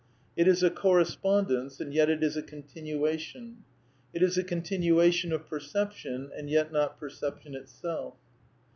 [0.35, 3.63] (Page 260.) It is a "corre spondence" and yet it is a" continuation."
[4.15, 8.15] It is a con tinuation of perception and yet not perception itself.